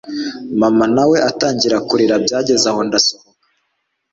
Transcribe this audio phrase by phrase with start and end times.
[0.59, 3.41] mama nawe atangira kurira byagezaho ndasohoka